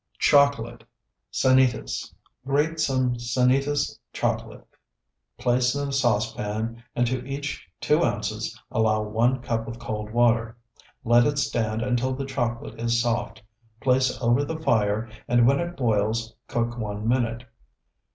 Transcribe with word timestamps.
CHOCOLATE 0.17 0.83
(Sanitas) 1.31 2.11
Grate 2.43 2.79
some 2.79 3.17
Sanitas 3.19 3.99
chocolate, 4.13 4.65
place 5.37 5.75
in 5.75 5.89
a 5.89 5.91
saucepan, 5.91 6.81
and 6.95 7.05
to 7.05 7.23
each 7.23 7.67
two 7.79 8.01
ounces 8.03 8.59
allow 8.71 9.03
one 9.03 9.43
cup 9.43 9.67
of 9.67 9.77
cold 9.77 10.09
water. 10.09 10.57
Let 11.03 11.27
it 11.27 11.37
stand 11.37 11.83
until 11.83 12.15
the 12.15 12.25
chocolate 12.25 12.79
is 12.79 12.99
soft, 12.99 13.43
place 13.79 14.17
over 14.19 14.43
the 14.43 14.57
fire, 14.57 15.07
and 15.27 15.45
when 15.45 15.59
it 15.59 15.77
boils, 15.77 16.35
cook 16.47 16.79
one 16.79 17.07
minute. 17.07 17.43